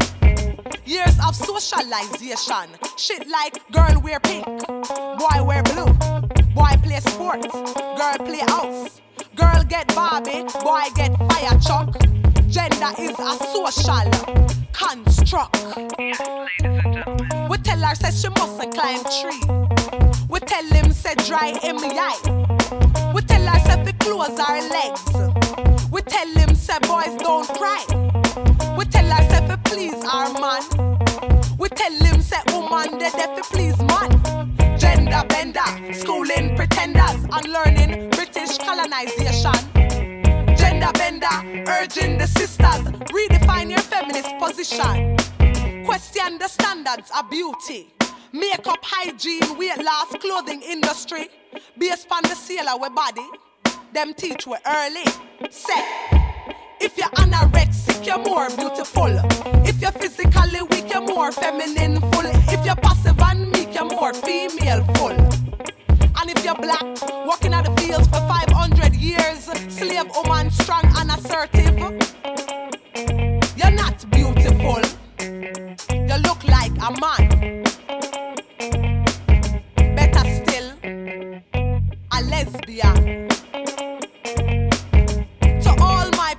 [0.85, 2.67] Years of socialization.
[2.97, 5.93] Shit like girl wear pink, boy wear blue,
[6.53, 9.01] boy play sports, girl play house,
[9.37, 11.95] girl get Barbie, boy get fire truck.
[12.49, 14.11] Gender is a social
[14.73, 15.57] construct.
[17.49, 19.43] We tell her say she mustn't climb tree.
[20.29, 23.13] We tell him say dry him eye.
[23.15, 25.76] We tell her say fi close our legs.
[25.91, 27.85] We tell him say boys don't cry.
[28.77, 30.63] We tell fi please our man.
[31.59, 34.11] We tell him say woman they fi please man.
[34.79, 39.55] Gender bender, schooling pretenders, unlearning British colonization.
[40.57, 42.83] Gender bender, urging the sisters,
[43.15, 45.17] redefine your feminist position.
[45.85, 47.93] Question the standards of beauty.
[48.33, 51.29] Makeup, hygiene, weight loss, clothing industry.
[51.79, 53.27] Based on the sale we body.
[53.93, 55.05] Them teach we early.
[55.51, 55.83] Say,
[56.81, 59.09] if you're anorexic, you're more beautiful.
[59.67, 62.27] If you're physically weak, you're more feminine full.
[62.53, 65.13] If you're passive and meek, you're more female full.
[65.13, 66.85] And if you're black,
[67.27, 71.79] working at the fields for 500 years, slave woman, strong and assertive,
[73.57, 74.83] you're not beautiful.
[75.21, 77.63] You look like a man.
[79.97, 80.73] Better still,
[82.13, 83.29] a lesbian.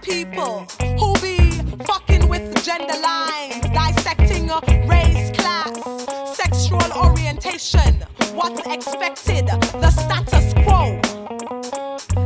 [0.07, 0.65] People
[0.97, 1.51] who be
[1.83, 4.47] fucking with gender lines, dissecting
[4.87, 7.93] race, class, sexual orientation,
[8.33, 9.47] what's expected,
[9.81, 10.97] the status quo,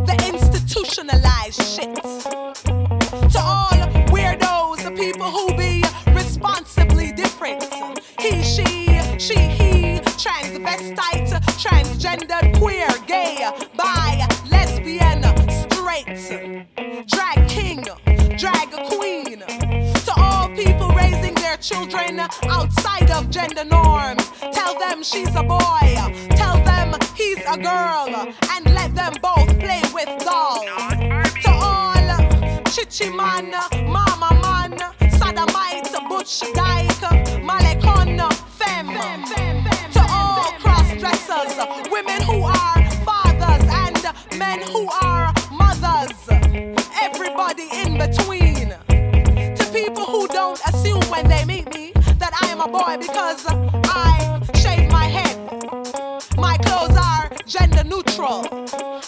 [0.05, 1.95] the institutionalized shit.
[3.33, 3.79] To all
[4.13, 7.63] weirdos, the people who be responsibly different,
[8.19, 8.65] he, she,
[9.17, 13.30] she, he, transvestite, transgendered, queer, gay,
[21.61, 25.95] children outside of gender norms, tell them she's a boy,
[26.31, 28.09] tell them he's a girl,
[28.49, 30.65] and let them both play with dolls.
[31.43, 33.51] To all chichi man,
[33.85, 34.75] mama man,
[35.19, 36.89] sodomite, butch dyke,
[37.45, 38.17] malekon,
[38.57, 39.23] femme.
[39.93, 46.17] To all cross dressers, women who are fathers and men who are mothers,
[47.03, 48.30] everybody in between.
[50.41, 55.05] Don't assume when they meet me that I am a boy because I shave my
[55.05, 55.37] head.
[56.35, 58.41] My clothes are gender neutral.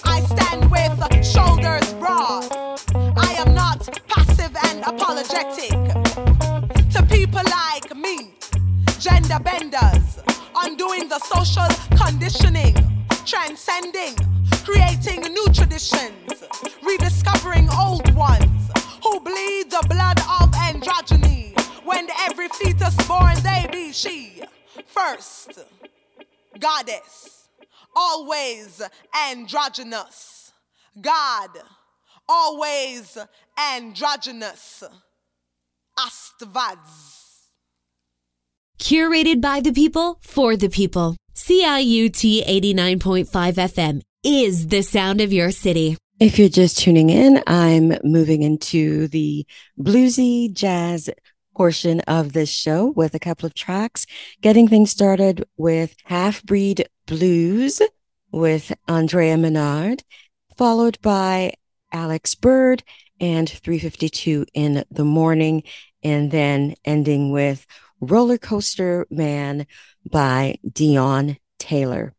[0.06, 0.94] I stand with
[1.26, 2.46] shoulders broad.
[3.18, 5.74] I am not passive and apologetic.
[6.94, 8.36] To people like me,
[9.00, 10.20] gender benders,
[10.56, 11.68] undoing the social
[11.98, 12.76] conditioning,
[13.26, 14.14] transcending,
[14.64, 16.44] creating new traditions,
[16.84, 18.70] rediscovering old ones
[19.04, 21.23] who bleed the blood of androgyny.
[22.44, 24.44] When every fetus born, they be she.
[24.88, 25.60] First,
[26.60, 27.48] goddess,
[27.96, 28.82] always
[29.30, 30.52] androgynous.
[31.00, 31.52] God,
[32.28, 33.18] always
[33.58, 34.84] androgynous.
[35.98, 37.48] Astvaz.
[38.78, 41.16] Curated by the people for the people.
[41.36, 45.98] CIUT 89.5 FM is the sound of your city.
[46.20, 49.46] If you're just tuning in, I'm moving into the
[49.80, 51.10] bluesy jazz
[51.54, 54.06] portion of this show with a couple of tracks,
[54.42, 57.82] getting things started with Half Breed Blues
[58.32, 60.04] with Andrea Menard,
[60.58, 61.54] followed by
[61.92, 62.84] Alex Bird
[63.20, 65.64] and 352 in the morning,
[66.04, 67.66] and then ending with
[68.02, 69.66] Roller Coaster Man
[70.10, 72.14] by Dione Taylor.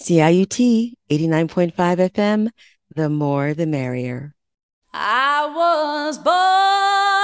[0.00, 2.50] CIUT 89.5 FM,
[2.94, 4.34] the more the merrier.
[4.92, 7.19] I was born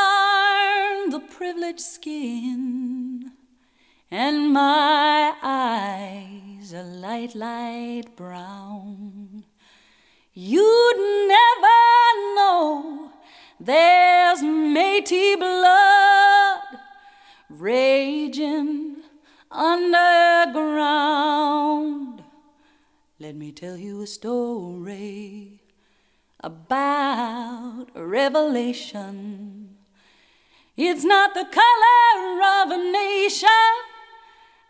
[1.36, 3.30] privileged skin,
[4.10, 9.44] and my eyes a light, light brown.
[10.32, 10.96] You'd
[11.28, 11.82] never
[12.36, 13.12] know
[13.60, 16.62] there's Métis blood
[17.50, 18.96] raging
[19.50, 20.24] underground.
[23.20, 25.60] Let me tell you a story
[26.40, 29.65] about revelation.
[30.76, 33.48] It's not the color of a nation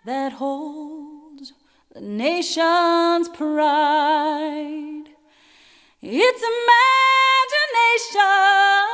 [0.05, 1.53] that holds
[1.93, 5.09] the nation's pride.
[6.01, 6.45] It's
[7.81, 8.87] imagination,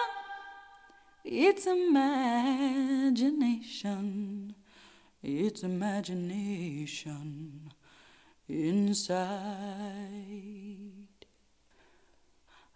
[1.23, 4.55] it's imagination,
[5.23, 7.73] it's imagination
[8.49, 10.62] inside.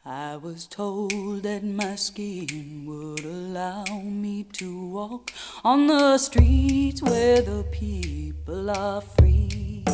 [0.09, 5.33] I was told that my skin would allow me to walk
[5.65, 9.85] on the streets where the people are free.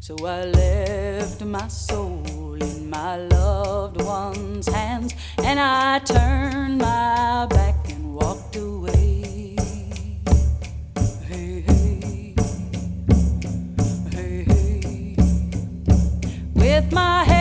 [0.00, 7.90] So I left my soul in my loved one's hands and I turned my back
[7.90, 9.56] and walked away.
[11.26, 12.34] Hey, hey,
[14.12, 15.16] hey, hey.
[16.54, 17.37] With my head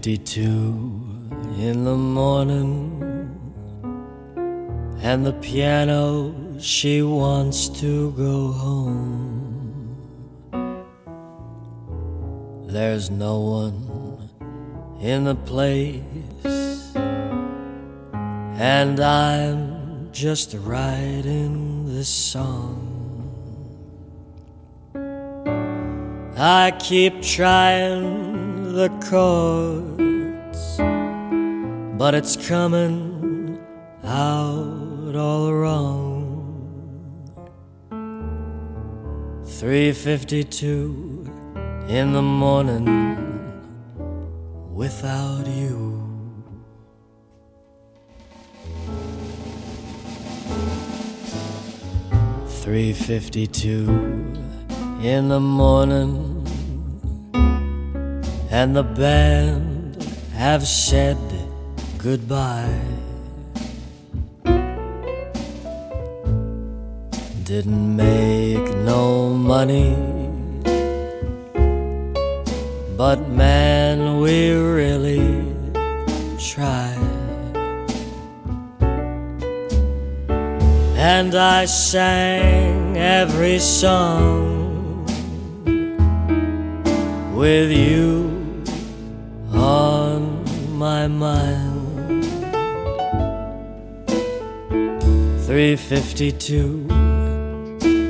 [0.00, 0.30] 52
[1.58, 3.02] in the morning
[5.02, 9.94] and the piano she wants to go home.
[12.66, 14.30] There's no one
[15.02, 16.94] in the place
[18.58, 22.86] and i'm just writing this song.
[26.38, 28.39] I keep trying
[28.72, 30.76] the chords,
[31.98, 33.58] but it's coming
[34.04, 36.16] out all wrong.
[39.44, 41.26] 3:52
[41.88, 42.86] in the morning
[44.72, 46.00] without you.
[52.62, 53.88] Three fifty-two
[55.02, 56.39] in the morning,
[58.50, 60.02] and the band
[60.34, 61.16] have said
[61.98, 62.80] goodbye.
[67.44, 69.94] Didn't make no money,
[72.96, 75.44] but man, we really
[76.38, 76.98] tried.
[80.96, 85.06] And I sang every song
[87.34, 88.29] with you
[90.80, 92.24] my mind.
[95.44, 96.86] 352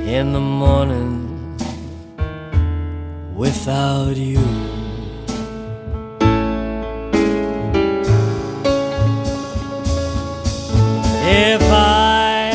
[0.06, 1.56] in the morning
[3.34, 4.38] without you.
[11.26, 12.52] If I,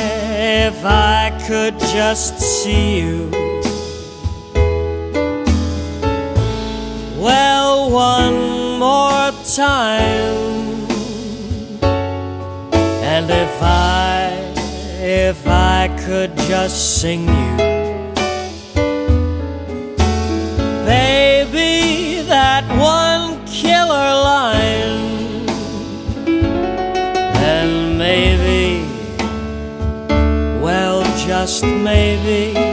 [0.69, 3.44] if I could just see you.
[9.55, 10.85] time.
[11.81, 14.53] And if I,
[14.99, 17.55] if I could just sing you,
[20.85, 25.45] baby, that one killer line,
[27.39, 28.83] then maybe,
[30.61, 32.64] well, just maybe.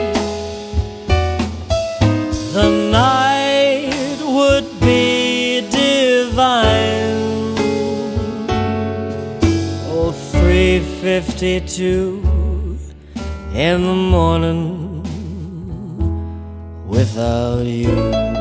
[11.42, 12.78] 352
[13.52, 15.02] in the morning
[16.86, 18.31] without you.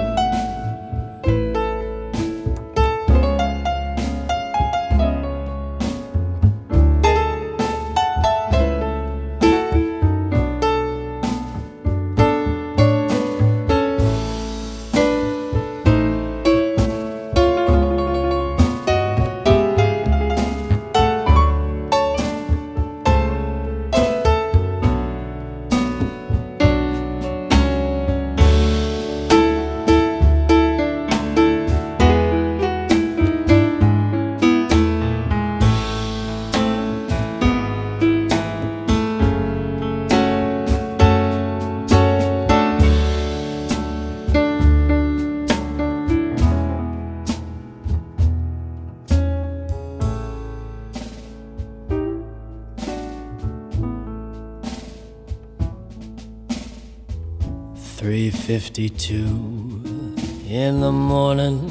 [58.92, 60.14] Fifty-two
[60.48, 61.70] in the morning,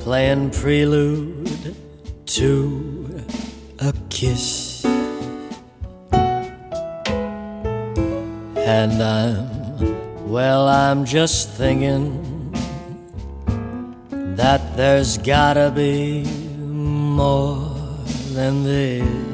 [0.00, 1.76] playing prelude
[2.26, 3.24] to
[3.80, 4.84] a kiss,
[8.56, 10.68] and I'm well.
[10.68, 12.52] I'm just thinking
[14.36, 17.68] that there's gotta be more
[18.32, 19.31] than this.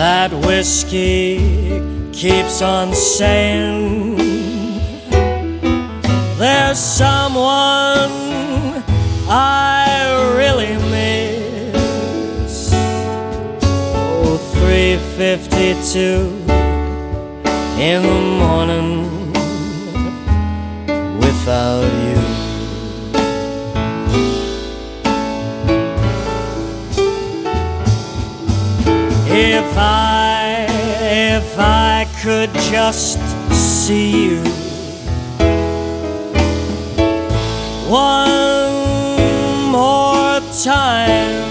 [0.00, 1.36] That whiskey
[2.10, 4.16] keeps on saying
[6.38, 8.10] there's someone
[9.28, 12.70] I really miss.
[13.62, 16.48] Oh, 352
[17.78, 19.04] in the morning
[21.20, 22.09] without you.
[29.42, 30.66] If I,
[31.00, 33.18] if I could just
[33.50, 34.42] see you.
[37.88, 41.48] One more time,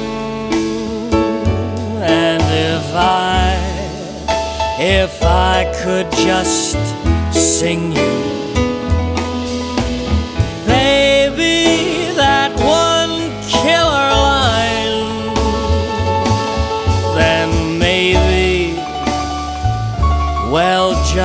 [2.04, 3.58] and if I,
[4.80, 6.78] if I could just
[7.34, 8.29] sing you,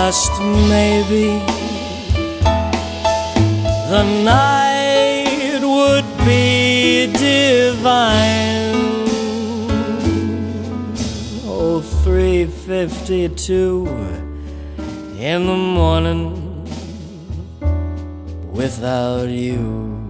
[0.06, 0.38] just
[0.68, 1.28] maybe,
[3.88, 8.74] the night would be divine.
[11.46, 13.86] Oh, 352
[15.18, 16.66] in the morning
[18.52, 20.03] without you.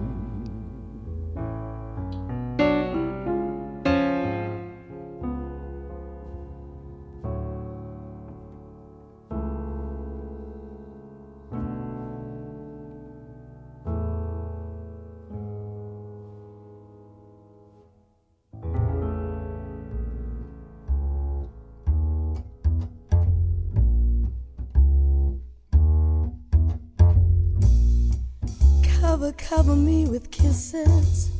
[29.25, 31.31] Cover, cover me with kisses.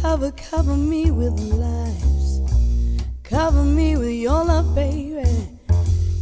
[0.00, 2.40] Cover, cover me with lies.
[3.22, 5.28] Cover me with your love, baby.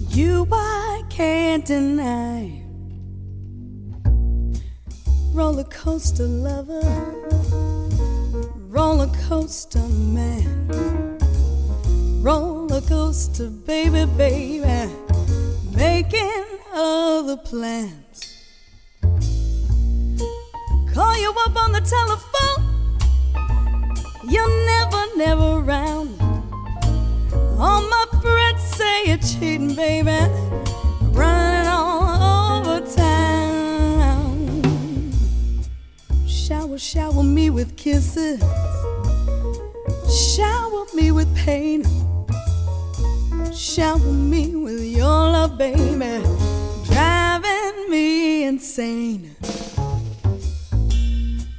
[0.09, 2.63] You I can't deny.
[5.33, 6.83] Roller coaster lover,
[8.67, 11.17] roller coaster man,
[12.21, 14.93] roller coaster baby, baby,
[15.77, 16.45] making
[16.75, 18.08] other plans.
[21.29, 22.61] You up on the telephone.
[24.25, 26.17] You're never, never around.
[27.59, 30.19] All my friends say you're cheating, baby.
[31.13, 34.63] Running all over town.
[36.27, 38.41] Shower, shower me with kisses.
[40.35, 41.85] Shower me with pain.
[43.53, 46.23] Shower me with your love, baby.
[46.87, 49.28] Driving me insane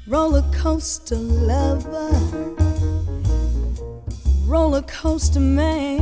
[0.10, 2.10] roller coaster lover,
[4.48, 6.02] roller coaster man,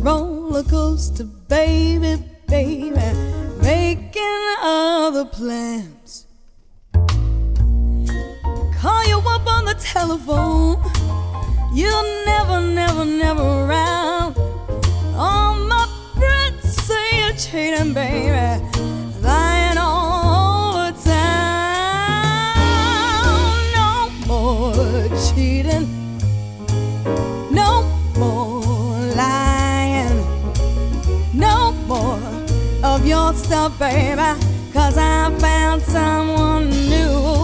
[0.00, 2.92] roller coaster baby, baby,
[3.60, 6.26] making other plans.
[8.78, 10.80] Call you up on the telephone,
[11.74, 14.36] You're never, never, never around.
[15.16, 18.61] All my friends say you're cheating, baby.
[33.68, 34.40] Baby.
[34.72, 37.41] Cause I found someone new.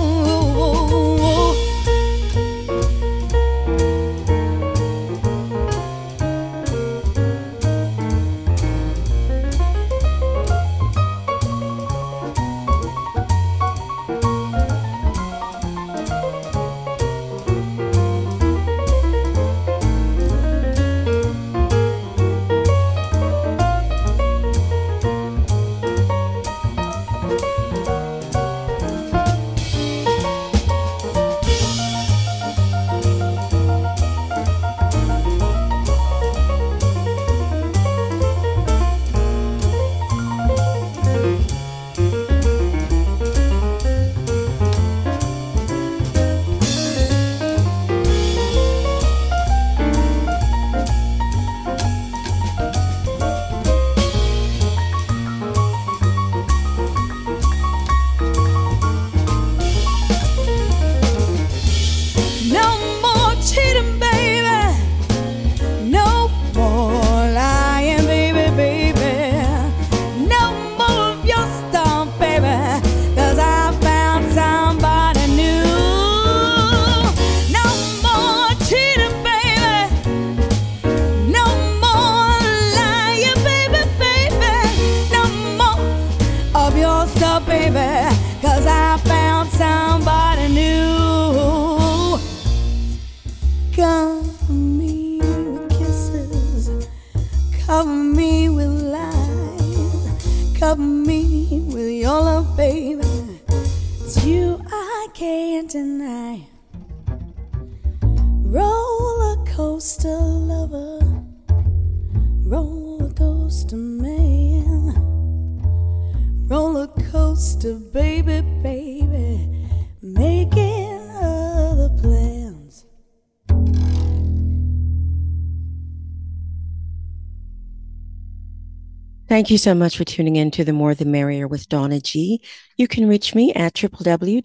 [129.38, 132.42] Thank you so much for tuning in to The More the Merrier with Donna G.
[132.76, 134.44] You can reach me at www.ciut.fm.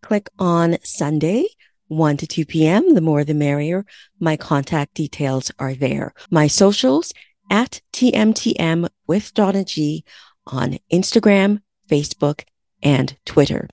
[0.00, 1.44] Click on Sunday,
[1.88, 2.94] 1 to 2 p.m.
[2.94, 3.84] The More the Merrier.
[4.18, 6.14] My contact details are there.
[6.30, 7.12] My socials
[7.50, 10.02] at TMTM with Donna G
[10.46, 12.44] on Instagram, Facebook,
[12.82, 13.68] and Twitter.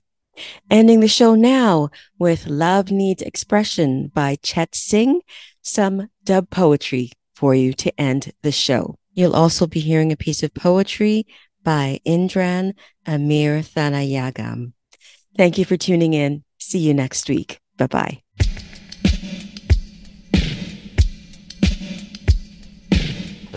[0.70, 5.22] Ending the show now with Love Needs Expression by Chet Singh,
[5.62, 8.98] some dub poetry for you to end the show.
[9.14, 11.26] You'll also be hearing a piece of poetry
[11.62, 12.74] by Indran
[13.06, 14.72] Amir Thanayagam.
[15.36, 16.44] Thank you for tuning in.
[16.58, 17.60] See you next week.
[17.76, 18.22] Bye bye.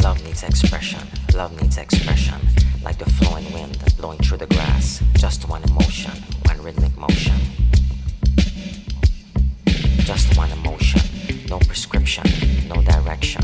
[0.02, 1.00] Love needs expression,
[1.34, 2.40] love needs expression.
[2.84, 5.02] Like the flowing wind blowing through the grass.
[5.16, 6.12] Just one emotion,
[6.44, 7.36] one rhythmic motion.
[10.06, 11.02] Just one emotion,
[11.50, 12.24] no prescription,
[12.68, 13.44] no direction.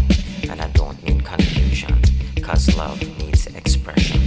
[0.49, 2.01] And I don't mean confusion,
[2.41, 4.21] cause love needs expression.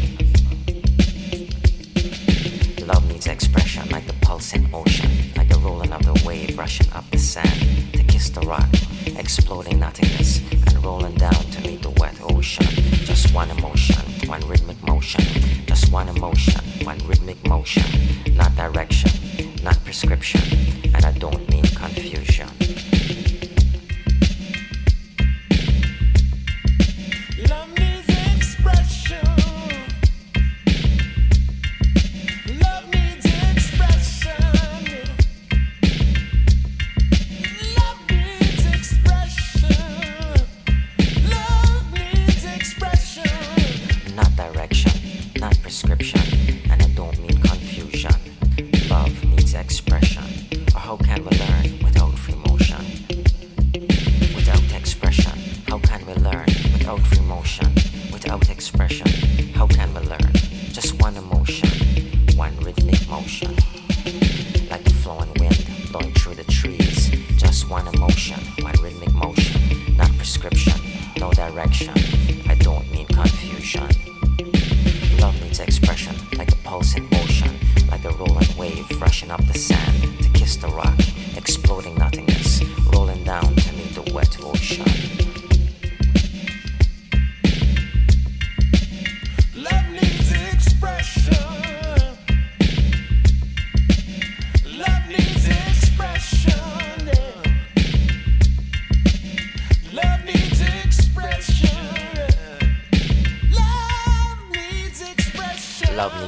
[2.86, 7.04] Love needs expression like the pulsing ocean, like the rolling of the wave rushing up
[7.10, 8.68] the sand to kiss the rock,
[9.16, 12.66] exploding nothingness and rolling down to meet the wet ocean.
[13.04, 15.24] Just one emotion, one rhythmic motion,
[15.66, 17.84] just one emotion, one rhythmic motion,
[18.34, 19.10] not direction,
[19.62, 20.40] not prescription,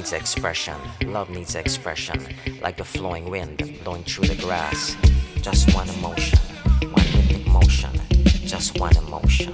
[0.06, 0.76] needs expression.
[1.06, 2.20] Love needs expression.
[2.62, 4.96] Like the flowing wind blowing through the grass.
[5.42, 6.38] Just one emotion,
[6.92, 7.90] one rhythmic motion.
[8.46, 9.52] Just one emotion.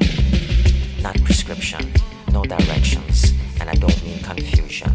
[1.01, 1.95] Not prescription,
[2.33, 4.93] no directions, and I don't mean confusion.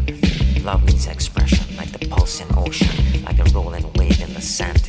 [0.62, 4.87] Love needs expression, like the pulsing ocean, like a rolling wave in the sand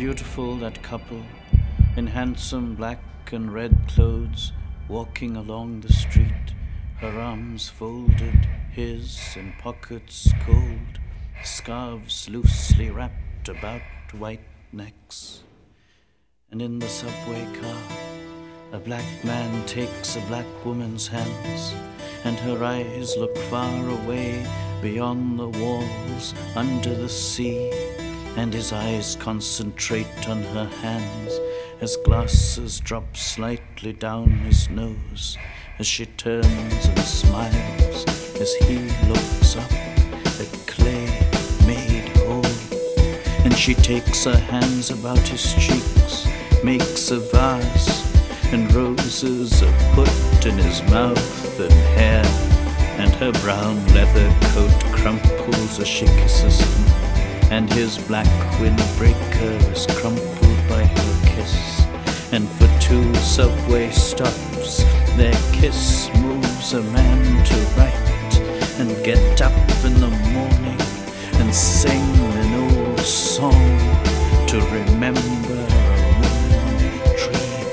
[0.00, 1.22] beautiful that couple
[1.98, 4.50] in handsome black and red clothes
[4.88, 6.54] walking along the street,
[7.00, 10.98] her arms folded, his in pockets cold,
[11.44, 13.82] scarves loosely wrapped about
[14.16, 14.40] white
[14.72, 15.42] necks.
[16.50, 17.82] And in the subway car,
[18.72, 21.74] a black man takes a black woman's hands,
[22.24, 24.46] and her eyes look far away
[24.80, 27.70] beyond the walls, under the sea,
[28.36, 31.40] and his eyes concentrate on her hands
[31.80, 35.38] as glasses drop slightly down his nose,
[35.78, 38.04] as she turns and smiles,
[38.38, 38.78] as he
[39.08, 41.06] looks up at clay
[41.66, 42.44] made whole.
[43.44, 46.26] And she takes her hands about his cheeks,
[46.62, 52.24] makes a vase, and roses are put in his mouth and hair,
[52.98, 56.99] and her brown leather coat crumples as she kisses him,
[57.50, 58.26] and his black
[58.58, 61.84] windbreaker is crumpled by her kiss.
[62.32, 64.84] And for two subway stops,
[65.16, 68.38] their kiss moves a man to write
[68.78, 69.52] and get up
[69.84, 70.80] in the morning
[71.40, 73.78] and sing an old song
[74.46, 77.66] to remember a moonlit dream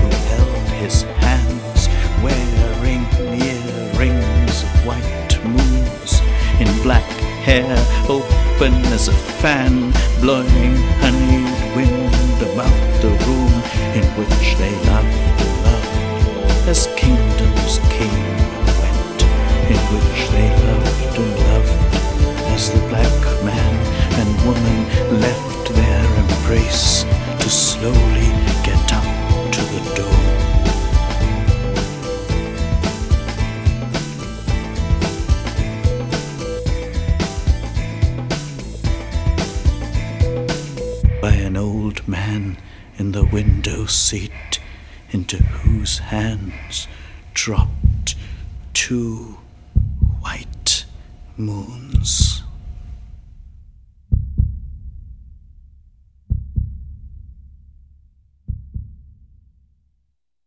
[0.00, 1.88] who held his hands
[2.24, 3.04] wearing
[3.38, 6.20] earrings of white moons
[6.58, 7.04] in black
[7.44, 7.76] hair
[8.08, 9.90] open as a fan
[10.20, 13.52] blowing honeyed wind about the room
[13.96, 15.06] in which they loved
[15.40, 17.29] and loved as kingdoms